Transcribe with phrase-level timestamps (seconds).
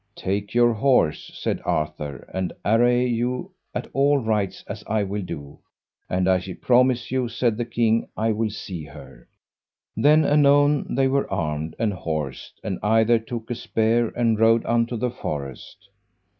[0.15, 5.59] Take your horse, said Arthur, and array you at all rights as I will do,
[6.09, 9.27] and I promise you, said the king, I will see her.
[9.95, 14.97] Then anon they were armed and horsed, and either took a spear and rode unto
[14.97, 15.87] the forest.